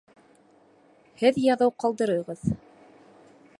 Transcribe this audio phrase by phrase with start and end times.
[1.23, 2.43] Һеҙ яҙыу ҡалдырығыҙ